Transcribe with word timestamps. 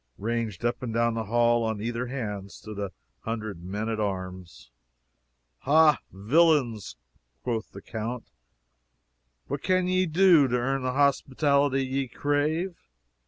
Ranged 0.17 0.65
up 0.65 0.81
and 0.81 0.91
down 0.91 1.13
the 1.13 1.25
hall 1.25 1.63
on 1.63 1.79
either 1.79 2.07
hand 2.07 2.51
stood 2.51 2.77
near 2.77 2.87
a 2.87 2.91
hundred 3.19 3.63
men 3.63 3.87
at 3.87 3.99
arms. 3.99 4.71
"Ha, 5.59 5.99
villains!" 6.11 6.95
quoth 7.43 7.71
the 7.71 7.83
count, 7.83 8.25
"What 9.45 9.61
can 9.61 9.87
ye 9.87 10.07
do 10.07 10.47
to 10.47 10.57
earn 10.57 10.81
the 10.81 10.93
hospitality 10.93 11.85
ye 11.85 12.07
crave." 12.07 12.79